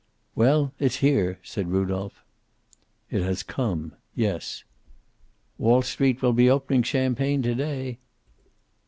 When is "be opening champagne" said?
6.33-7.43